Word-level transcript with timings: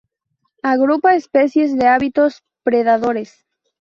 Agrupa 0.63 1.13
especies 1.13 1.77
de 1.77 1.87
hábitos 1.87 2.41
predadores. 2.63 3.45